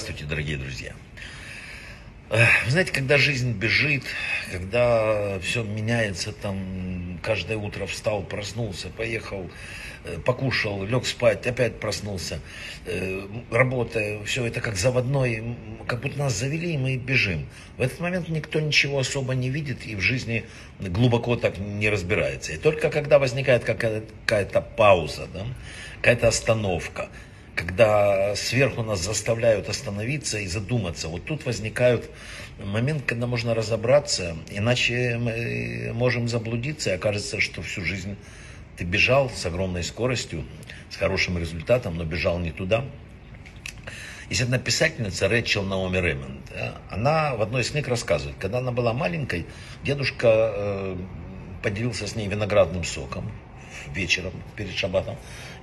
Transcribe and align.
Здравствуйте, 0.00 0.30
дорогие 0.30 0.56
друзья. 0.56 0.94
Вы 2.30 2.70
знаете, 2.70 2.90
когда 2.90 3.18
жизнь 3.18 3.52
бежит, 3.52 4.04
когда 4.50 5.38
все 5.40 5.62
меняется, 5.62 6.32
там 6.32 7.20
каждое 7.22 7.58
утро 7.58 7.84
встал, 7.84 8.22
проснулся, 8.22 8.88
поехал, 8.88 9.50
э, 10.06 10.16
покушал, 10.24 10.84
лег 10.86 11.04
спать, 11.04 11.46
опять 11.46 11.80
проснулся, 11.80 12.40
э, 12.86 13.26
работая, 13.50 14.24
все 14.24 14.46
это 14.46 14.62
как 14.62 14.76
заводной, 14.76 15.54
как 15.86 16.00
будто 16.00 16.18
нас 16.18 16.32
завели, 16.32 16.72
и 16.72 16.78
мы 16.78 16.96
бежим. 16.96 17.46
В 17.76 17.82
этот 17.82 18.00
момент 18.00 18.30
никто 18.30 18.58
ничего 18.58 19.00
особо 19.00 19.34
не 19.34 19.50
видит 19.50 19.84
и 19.84 19.94
в 19.96 20.00
жизни 20.00 20.46
глубоко 20.78 21.36
так 21.36 21.58
не 21.58 21.90
разбирается. 21.90 22.52
И 22.52 22.56
только 22.56 22.88
когда 22.88 23.18
возникает 23.18 23.64
какая-то 23.64 24.62
пауза, 24.62 25.28
да, 25.34 25.44
какая-то 25.96 26.28
остановка, 26.28 27.10
когда 27.54 28.34
сверху 28.36 28.82
нас 28.82 29.00
заставляют 29.00 29.68
остановиться 29.68 30.38
и 30.38 30.46
задуматься. 30.46 31.08
Вот 31.08 31.24
тут 31.24 31.44
возникают 31.44 32.08
момент, 32.58 33.04
когда 33.06 33.26
можно 33.26 33.54
разобраться, 33.54 34.36
иначе 34.50 35.18
мы 35.18 35.92
можем 35.94 36.28
заблудиться, 36.28 36.90
и 36.90 36.94
окажется, 36.94 37.40
что 37.40 37.62
всю 37.62 37.84
жизнь 37.84 38.16
ты 38.76 38.84
бежал 38.84 39.30
с 39.30 39.44
огромной 39.46 39.82
скоростью, 39.82 40.44
с 40.90 40.96
хорошим 40.96 41.38
результатом, 41.38 41.96
но 41.96 42.04
бежал 42.04 42.38
не 42.38 42.50
туда. 42.50 42.84
Есть 44.28 44.42
одна 44.42 44.58
писательница 44.58 45.28
Рэчел 45.28 45.64
Наоми 45.64 45.98
Ремонд. 45.98 46.52
Она 46.88 47.34
в 47.34 47.42
одной 47.42 47.62
из 47.62 47.70
книг 47.70 47.88
рассказывает, 47.88 48.36
когда 48.38 48.58
она 48.58 48.70
была 48.70 48.92
маленькой, 48.92 49.44
дедушка 49.82 50.28
э, 50.54 50.96
поделился 51.62 52.06
с 52.06 52.14
ней 52.14 52.28
виноградным 52.28 52.84
соком 52.84 53.30
вечером 53.94 54.32
перед 54.56 54.74
шаббатом 54.74 55.16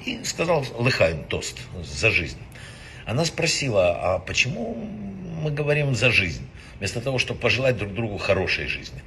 и 0.06 0.24
сказал 0.24 0.66
лыхаем 0.78 1.24
тост 1.24 1.58
за 1.84 2.12
жизнь. 2.12 2.40
Она 3.06 3.26
спросила, 3.26 4.16
а 4.16 4.20
почему 4.20 4.76
мы 5.42 5.52
говорим 5.52 5.96
за 5.96 6.12
жизнь, 6.12 6.46
вместо 6.78 7.00
того, 7.02 7.20
чтобы 7.20 7.40
пожелать 7.40 7.78
друг 7.78 7.94
другу 7.94 8.18
хорошей 8.18 8.68
жизни? 8.68 9.02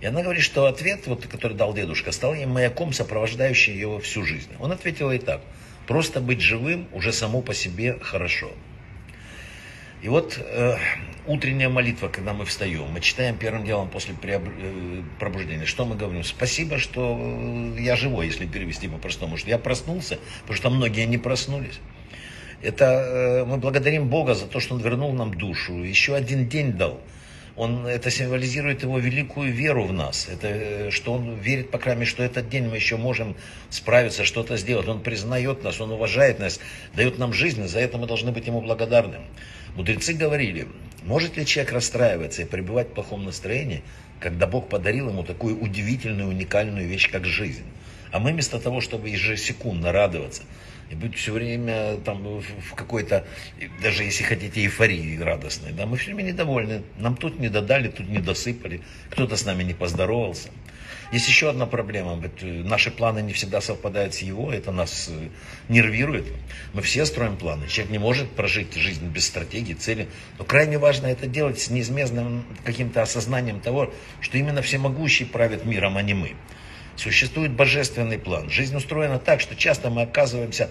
И 0.00 0.06
она 0.06 0.22
говорит, 0.22 0.42
что 0.42 0.66
ответ, 0.66 1.06
вот, 1.06 1.26
который 1.26 1.56
дал 1.56 1.72
дедушка, 1.74 2.12
стал 2.12 2.34
ей 2.34 2.46
маяком, 2.46 2.92
сопровождающим 2.92 3.76
его 3.76 3.98
всю 3.98 4.24
жизнь. 4.24 4.50
Он 4.60 4.72
ответил 4.72 5.10
ей 5.10 5.18
так, 5.18 5.40
просто 5.86 6.20
быть 6.20 6.40
живым 6.40 6.88
уже 6.92 7.12
само 7.12 7.40
по 7.40 7.54
себе 7.54 7.98
хорошо. 8.00 8.50
И 10.06 10.08
вот 10.08 10.38
э, 10.38 10.76
утренняя 11.26 11.68
молитва, 11.68 12.06
когда 12.06 12.32
мы 12.32 12.44
встаем, 12.44 12.84
мы 12.92 13.00
читаем 13.00 13.36
первым 13.36 13.64
делом 13.64 13.90
после 13.90 14.14
э, 14.22 15.02
пробуждения, 15.18 15.64
что 15.64 15.84
мы 15.84 15.96
говорим? 15.96 16.22
Спасибо, 16.22 16.78
что 16.78 17.18
э, 17.76 17.80
я 17.80 17.96
живой, 17.96 18.26
если 18.26 18.46
перевести 18.46 18.86
по-простому, 18.86 19.36
что 19.36 19.50
я 19.50 19.58
проснулся, 19.58 20.20
потому 20.42 20.56
что 20.56 20.70
многие 20.70 21.06
не 21.06 21.18
проснулись. 21.18 21.80
Это 22.62 22.84
э, 22.84 23.44
мы 23.46 23.56
благодарим 23.56 24.08
Бога 24.08 24.34
за 24.34 24.46
то, 24.46 24.60
что 24.60 24.76
Он 24.76 24.80
вернул 24.80 25.12
нам 25.12 25.34
душу, 25.34 25.82
еще 25.82 26.14
один 26.14 26.46
день 26.46 26.74
дал. 26.74 27.00
Он, 27.56 27.84
это 27.84 28.08
символизирует 28.08 28.82
его 28.84 29.00
великую 29.00 29.52
веру 29.52 29.86
в 29.86 29.92
нас. 29.92 30.28
Это, 30.30 30.90
что 30.92 31.14
он 31.14 31.36
верит, 31.36 31.70
по 31.70 31.78
крайней 31.78 32.00
мере, 32.00 32.10
что 32.10 32.22
этот 32.22 32.50
день 32.50 32.68
мы 32.68 32.76
еще 32.76 32.96
можем 32.98 33.34
справиться, 33.70 34.24
что-то 34.24 34.58
сделать. 34.58 34.86
Он 34.86 35.00
признает 35.00 35.64
нас, 35.64 35.80
он 35.80 35.90
уважает 35.90 36.38
нас, 36.38 36.60
дает 36.94 37.18
нам 37.18 37.32
жизнь, 37.32 37.66
за 37.66 37.80
это 37.80 37.96
мы 37.96 38.06
должны 38.06 38.30
быть 38.30 38.46
ему 38.46 38.60
благодарны. 38.60 39.20
Мудрецы 39.76 40.14
говорили, 40.14 40.68
может 41.04 41.36
ли 41.36 41.44
человек 41.44 41.74
расстраиваться 41.74 42.42
и 42.42 42.44
пребывать 42.46 42.88
в 42.88 42.94
плохом 42.94 43.26
настроении, 43.26 43.82
когда 44.20 44.46
Бог 44.46 44.70
подарил 44.70 45.10
ему 45.10 45.22
такую 45.22 45.60
удивительную, 45.60 46.30
уникальную 46.30 46.88
вещь, 46.88 47.10
как 47.10 47.26
жизнь? 47.26 47.64
А 48.10 48.18
мы 48.18 48.32
вместо 48.32 48.58
того, 48.58 48.80
чтобы 48.80 49.10
ежесекундно 49.10 49.92
радоваться, 49.92 50.44
и 50.90 50.94
быть 50.94 51.14
все 51.16 51.32
время 51.32 51.98
там 51.98 52.22
в 52.22 52.74
какой-то, 52.74 53.26
даже 53.82 54.04
если 54.04 54.24
хотите, 54.24 54.62
эйфории 54.62 55.18
радостной, 55.18 55.72
да, 55.72 55.84
мы 55.84 55.98
все 55.98 56.14
время 56.14 56.30
недовольны. 56.30 56.82
Нам 56.96 57.14
тут 57.14 57.38
не 57.38 57.50
додали, 57.50 57.88
тут 57.88 58.08
не 58.08 58.18
досыпали, 58.18 58.80
кто-то 59.10 59.36
с 59.36 59.44
нами 59.44 59.62
не 59.62 59.74
поздоровался. 59.74 60.48
Есть 61.12 61.28
еще 61.28 61.50
одна 61.50 61.66
проблема. 61.66 62.20
Э, 62.40 62.62
наши 62.64 62.90
планы 62.90 63.20
не 63.22 63.32
всегда 63.32 63.60
совпадают 63.60 64.14
с 64.14 64.18
его, 64.18 64.52
это 64.52 64.72
нас 64.72 65.08
э, 65.08 65.28
нервирует. 65.68 66.26
Мы 66.72 66.82
все 66.82 67.06
строим 67.06 67.36
планы. 67.36 67.68
Человек 67.68 67.92
не 67.92 67.98
может 67.98 68.30
прожить 68.30 68.74
жизнь 68.74 69.06
без 69.06 69.26
стратегии, 69.26 69.74
цели. 69.74 70.08
Но 70.38 70.44
крайне 70.44 70.78
важно 70.78 71.06
это 71.06 71.26
делать 71.26 71.60
с 71.60 71.70
неизменным 71.70 72.44
каким-то 72.64 73.02
осознанием 73.02 73.60
того, 73.60 73.92
что 74.20 74.38
именно 74.38 74.62
всемогущий 74.62 75.24
правит 75.24 75.64
миром, 75.64 75.96
а 75.96 76.02
не 76.02 76.14
мы. 76.14 76.34
Существует 76.96 77.52
божественный 77.52 78.18
план. 78.18 78.48
Жизнь 78.50 78.74
устроена 78.74 79.18
так, 79.18 79.40
что 79.40 79.54
часто 79.54 79.90
мы 79.90 80.02
оказываемся 80.02 80.70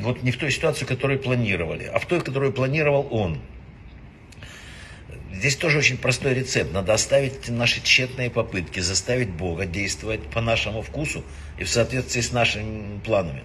вот 0.00 0.22
не 0.22 0.30
в 0.30 0.38
той 0.38 0.50
ситуации, 0.50 0.86
которую 0.86 1.20
планировали, 1.20 1.84
а 1.84 1.98
в 1.98 2.06
той, 2.06 2.20
которую 2.20 2.52
планировал 2.52 3.06
он. 3.10 3.38
Здесь 5.32 5.56
тоже 5.56 5.78
очень 5.78 5.98
простой 5.98 6.34
рецепт. 6.34 6.72
Надо 6.72 6.94
оставить 6.94 7.48
наши 7.48 7.82
тщетные 7.82 8.30
попытки, 8.30 8.80
заставить 8.80 9.28
Бога 9.28 9.66
действовать 9.66 10.22
по 10.22 10.40
нашему 10.40 10.82
вкусу 10.82 11.22
и 11.58 11.64
в 11.64 11.68
соответствии 11.68 12.22
с 12.22 12.32
нашими 12.32 12.98
планами. 13.00 13.42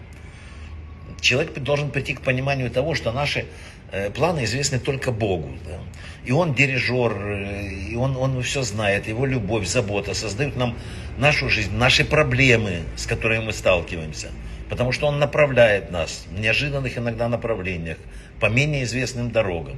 Человек 1.20 1.54
должен 1.60 1.92
прийти 1.92 2.14
к 2.14 2.22
пониманию 2.22 2.72
того, 2.72 2.96
что 2.96 3.12
наши 3.12 3.46
э, 3.92 4.10
планы 4.12 4.46
известны 4.46 4.80
только 4.80 5.12
Богу. 5.12 5.58
Да? 5.66 5.80
И 6.26 6.32
Он 6.32 6.54
дирижер, 6.54 7.12
э, 7.12 7.70
и 7.92 7.96
он, 7.96 8.16
он 8.16 8.42
все 8.44 8.64
знает, 8.64 9.08
Его 9.08 9.26
любовь, 9.26 9.68
забота 9.68 10.14
создают 10.14 10.56
нам 10.56 10.78
нашу 11.18 11.50
жизнь, 11.50 11.76
наши 11.76 12.06
проблемы, 12.06 12.84
с 12.96 13.06
которыми 13.06 13.46
мы 13.46 13.54
сталкиваемся. 13.54 14.32
Потому 14.70 14.94
что 14.94 15.08
Он 15.08 15.20
направляет 15.20 15.92
нас 15.92 16.26
в 16.32 16.40
неожиданных 16.40 16.98
иногда 16.98 17.28
направлениях, 17.28 17.98
по 18.40 18.48
менее 18.48 18.84
известным 18.84 19.32
дорогам. 19.32 19.78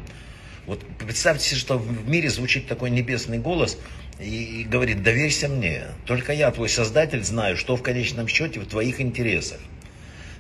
Вот 0.68 0.82
представьте 0.98 1.56
что 1.56 1.78
в 1.78 2.10
мире 2.10 2.30
звучит 2.30 2.68
такой 2.68 2.90
небесный 2.90 3.38
голос 3.38 3.78
и, 4.20 4.62
и 4.62 4.64
говорит, 4.64 5.04
доверься 5.04 5.48
мне. 5.48 5.84
Только 6.06 6.34
я, 6.34 6.50
твой 6.52 6.70
создатель, 6.70 7.24
знаю, 7.24 7.56
что 7.56 7.76
в 7.76 7.84
конечном 7.84 8.28
счете 8.28 8.60
в 8.60 8.66
твоих 8.66 9.00
интересах. 9.00 9.60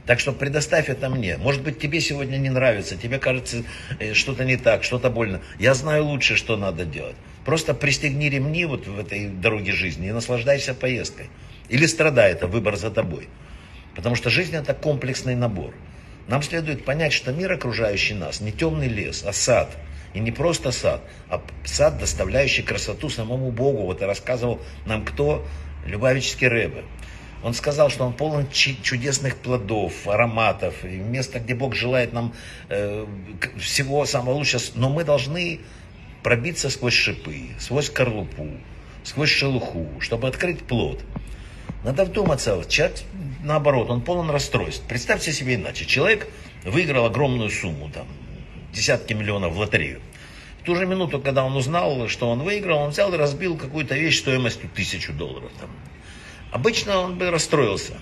Так 0.07 0.19
что 0.19 0.33
предоставь 0.33 0.89
это 0.89 1.09
мне. 1.09 1.37
Может 1.37 1.63
быть, 1.63 1.79
тебе 1.79 1.99
сегодня 1.99 2.37
не 2.37 2.49
нравится, 2.49 2.95
тебе 2.95 3.17
кажется 3.17 3.63
э, 3.99 4.13
что-то 4.13 4.45
не 4.45 4.57
так, 4.57 4.83
что-то 4.83 5.09
больно. 5.09 5.41
Я 5.59 5.73
знаю 5.73 6.05
лучше, 6.05 6.35
что 6.35 6.57
надо 6.57 6.85
делать. 6.85 7.15
Просто 7.43 7.73
пристегни 7.73 8.29
ремни 8.29 8.65
вот 8.65 8.87
в 8.87 8.99
этой 8.99 9.27
дороге 9.27 9.71
жизни 9.71 10.09
и 10.09 10.11
наслаждайся 10.11 10.73
поездкой. 10.73 11.27
Или 11.69 11.85
страдай, 11.85 12.31
это 12.31 12.47
выбор 12.47 12.75
за 12.77 12.91
тобой. 12.91 13.27
Потому 13.95 14.15
что 14.15 14.29
жизнь 14.29 14.55
это 14.55 14.73
комплексный 14.73 15.35
набор. 15.35 15.73
Нам 16.27 16.41
следует 16.41 16.85
понять, 16.85 17.13
что 17.13 17.31
мир, 17.31 17.51
окружающий 17.51 18.13
нас, 18.15 18.41
не 18.41 18.51
темный 18.51 18.87
лес, 18.87 19.23
а 19.23 19.33
сад– 19.33 19.75
и 20.15 20.19
не 20.21 20.31
просто 20.31 20.71
сад, 20.71 21.01
а 21.29 21.41
сад, 21.65 21.99
доставляющий 21.99 22.63
красоту 22.63 23.09
самому 23.09 23.51
Богу. 23.51 23.83
Вот 23.83 24.01
и 24.01 24.05
рассказывал 24.05 24.61
нам 24.85 25.03
кто? 25.03 25.45
Любавический 25.85 26.47
Рэбе. 26.47 26.85
Он 27.43 27.53
сказал, 27.53 27.89
что 27.89 28.05
он 28.05 28.13
полон 28.13 28.47
чудесных 28.49 29.35
плодов, 29.35 30.07
ароматов, 30.07 30.83
место, 30.83 31.39
где 31.39 31.53
Бог 31.53 31.75
желает 31.75 32.13
нам 32.13 32.33
э, 32.69 33.05
всего 33.59 34.05
самого 34.05 34.35
лучшего. 34.35 34.63
Но 34.75 34.89
мы 34.89 35.03
должны 35.03 35.59
пробиться 36.23 36.69
сквозь 36.69 36.93
шипы, 36.93 37.49
сквозь 37.59 37.87
скорлупу, 37.87 38.47
сквозь 39.03 39.29
шелуху, 39.29 39.89
чтобы 39.99 40.29
открыть 40.29 40.59
плод. 40.63 41.03
Надо 41.83 42.05
вдуматься, 42.05 42.63
человек, 42.69 43.01
наоборот, 43.43 43.89
он 43.89 44.01
полон 44.01 44.29
расстройств. 44.29 44.83
Представьте 44.87 45.33
себе 45.33 45.55
иначе. 45.55 45.85
Человек 45.85 46.27
выиграл 46.63 47.05
огромную 47.05 47.49
сумму, 47.49 47.91
там, 47.93 48.07
десятки 48.75 49.13
миллионов 49.13 49.53
в 49.53 49.59
лотерею. 49.59 50.01
В 50.61 50.65
ту 50.65 50.75
же 50.75 50.85
минуту, 50.85 51.19
когда 51.19 51.43
он 51.43 51.55
узнал, 51.55 52.07
что 52.07 52.29
он 52.29 52.43
выиграл, 52.43 52.79
он 52.79 52.89
взял 52.89 53.13
и 53.13 53.17
разбил 53.17 53.57
какую-то 53.57 53.95
вещь 53.95 54.19
стоимостью 54.19 54.69
тысячу 54.75 55.13
долларов. 55.13 55.51
Там. 55.59 55.69
Обычно 56.51 56.99
он 56.99 57.17
бы 57.17 57.31
расстроился. 57.31 57.93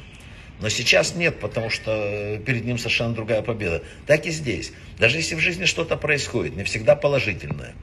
Но 0.59 0.69
сейчас 0.69 1.15
нет, 1.15 1.39
потому 1.39 1.69
что 1.69 2.39
перед 2.45 2.63
ним 2.63 2.77
совершенно 2.77 3.13
другая 3.13 3.41
победа. 3.41 3.83
Так 4.05 4.25
и 4.25 4.29
здесь. 4.29 4.71
Даже 4.97 5.17
если 5.17 5.35
в 5.35 5.39
жизни 5.39 5.65
что-то 5.65 5.97
происходит, 5.97 6.55
не 6.55 6.63
всегда 6.63 6.95
положительное. 6.95 7.73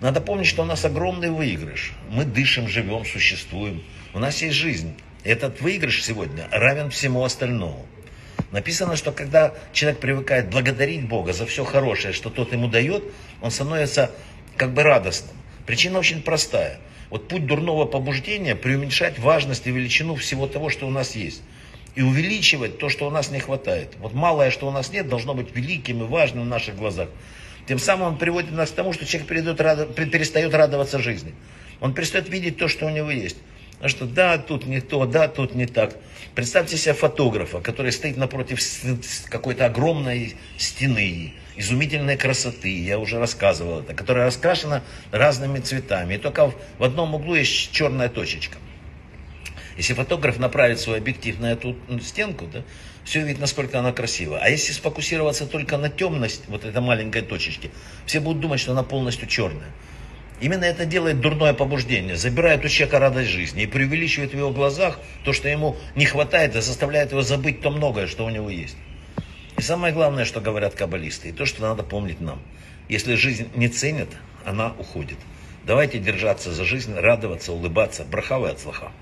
Надо 0.00 0.20
помнить, 0.20 0.46
что 0.46 0.62
у 0.62 0.64
нас 0.64 0.84
огромный 0.84 1.30
выигрыш. 1.30 1.92
Мы 2.08 2.24
дышим, 2.24 2.66
живем, 2.68 3.04
существуем. 3.04 3.82
У 4.14 4.18
нас 4.18 4.40
есть 4.40 4.56
жизнь. 4.56 4.94
Этот 5.22 5.60
выигрыш 5.60 6.02
сегодня 6.02 6.48
равен 6.50 6.88
всему 6.90 7.22
остальному. 7.24 7.86
Написано, 8.50 8.96
что 8.96 9.12
когда 9.12 9.54
человек 9.72 10.00
привыкает 10.00 10.50
благодарить 10.50 11.06
Бога 11.06 11.32
за 11.32 11.46
все 11.46 11.64
хорошее, 11.64 12.12
что 12.12 12.30
тот 12.30 12.52
ему 12.52 12.68
дает, 12.68 13.04
он 13.40 13.50
становится 13.50 14.10
как 14.56 14.72
бы 14.72 14.82
радостным. 14.82 15.36
Причина 15.66 15.98
очень 15.98 16.22
простая. 16.22 16.80
Вот 17.10 17.28
путь 17.28 17.46
дурного 17.46 17.86
побуждения 17.86 18.56
преуменьшать 18.56 19.18
важность 19.18 19.66
и 19.66 19.70
величину 19.70 20.16
всего 20.16 20.46
того, 20.46 20.68
что 20.68 20.86
у 20.86 20.90
нас 20.90 21.14
есть. 21.14 21.42
И 21.94 22.02
увеличивать 22.02 22.78
то, 22.78 22.88
что 22.88 23.06
у 23.06 23.10
нас 23.10 23.30
не 23.30 23.40
хватает. 23.40 23.94
Вот 23.98 24.14
малое, 24.14 24.50
что 24.50 24.68
у 24.68 24.70
нас 24.70 24.92
нет, 24.92 25.08
должно 25.08 25.34
быть 25.34 25.54
великим 25.54 26.02
и 26.02 26.06
важным 26.06 26.44
в 26.44 26.46
наших 26.46 26.76
глазах. 26.76 27.08
Тем 27.66 27.78
самым 27.78 28.14
он 28.14 28.18
приводит 28.18 28.52
нас 28.52 28.70
к 28.70 28.74
тому, 28.74 28.92
что 28.92 29.06
человек 29.06 29.28
перестает 29.28 30.54
радоваться 30.54 30.98
жизни. 30.98 31.34
Он 31.80 31.94
перестает 31.94 32.28
видеть 32.28 32.58
то, 32.58 32.68
что 32.68 32.86
у 32.86 32.90
него 32.90 33.10
есть. 33.10 33.36
Что 33.86 34.04
да, 34.04 34.36
тут 34.36 34.66
не 34.66 34.80
то, 34.80 35.06
да, 35.06 35.26
тут 35.26 35.54
не 35.54 35.66
так. 35.66 35.96
Представьте 36.34 36.76
себе 36.76 36.92
фотографа, 36.92 37.60
который 37.60 37.92
стоит 37.92 38.16
напротив 38.18 38.60
какой-то 39.30 39.66
огромной 39.66 40.36
стены, 40.58 41.32
изумительной 41.56 42.16
красоты, 42.16 42.78
я 42.82 42.98
уже 42.98 43.18
рассказывал 43.18 43.80
это, 43.80 43.94
которая 43.94 44.26
раскрашена 44.26 44.82
разными 45.12 45.60
цветами. 45.60 46.14
И 46.14 46.18
только 46.18 46.52
в 46.78 46.84
одном 46.84 47.14
углу 47.14 47.34
есть 47.34 47.72
черная 47.72 48.10
точечка. 48.10 48.58
Если 49.76 49.94
фотограф 49.94 50.38
направит 50.38 50.78
свой 50.78 50.98
объектив 50.98 51.40
на 51.40 51.52
эту 51.52 51.74
стенку, 52.02 52.46
да, 52.46 52.62
все 53.04 53.20
видно, 53.22 53.42
насколько 53.42 53.78
она 53.78 53.92
красива. 53.92 54.38
А 54.42 54.50
если 54.50 54.72
сфокусироваться 54.72 55.46
только 55.46 55.78
на 55.78 55.88
темность 55.88 56.42
вот 56.48 56.66
этой 56.66 56.82
маленькой 56.82 57.22
точечки, 57.22 57.70
все 58.04 58.20
будут 58.20 58.40
думать, 58.40 58.60
что 58.60 58.72
она 58.72 58.82
полностью 58.82 59.26
черная. 59.26 59.70
Именно 60.40 60.64
это 60.64 60.86
делает 60.86 61.20
дурное 61.20 61.52
побуждение, 61.52 62.16
забирает 62.16 62.64
у 62.64 62.68
человека 62.68 62.98
радость 62.98 63.30
жизни 63.30 63.64
и 63.64 63.66
преувеличивает 63.66 64.32
в 64.32 64.36
его 64.36 64.50
глазах 64.50 64.98
то, 65.24 65.32
что 65.32 65.48
ему 65.48 65.76
не 65.94 66.06
хватает, 66.06 66.56
и 66.56 66.60
заставляет 66.60 67.10
его 67.12 67.20
забыть 67.22 67.60
то 67.60 67.70
многое, 67.70 68.06
что 68.06 68.24
у 68.24 68.30
него 68.30 68.48
есть. 68.48 68.76
И 69.58 69.62
самое 69.62 69.92
главное, 69.92 70.24
что 70.24 70.40
говорят 70.40 70.74
каббалисты, 70.74 71.28
и 71.28 71.32
то, 71.32 71.44
что 71.44 71.60
надо 71.62 71.82
помнить 71.82 72.20
нам. 72.20 72.40
Если 72.88 73.14
жизнь 73.14 73.48
не 73.54 73.68
ценят, 73.68 74.08
она 74.46 74.72
уходит. 74.78 75.18
Давайте 75.66 75.98
держаться 75.98 76.52
за 76.52 76.64
жизнь, 76.64 76.94
радоваться, 76.94 77.52
улыбаться. 77.52 78.04
Брахавы 78.04 78.48
от 78.48 78.60
слаха. 78.60 78.92